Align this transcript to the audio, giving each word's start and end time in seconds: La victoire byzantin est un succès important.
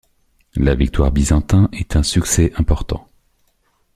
La 0.55 0.73
victoire 0.73 1.11
byzantin 1.11 1.69
est 1.73 1.95
un 1.95 2.01
succès 2.01 2.51
important. 2.55 3.07